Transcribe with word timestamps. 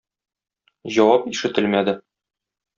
Җавап 0.95 1.29
ишетелмәде. 1.35 1.97